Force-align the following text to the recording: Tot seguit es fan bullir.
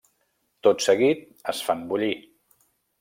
Tot 0.67 0.85
seguit 0.85 1.21
es 1.53 1.61
fan 1.67 1.85
bullir. 1.93 2.13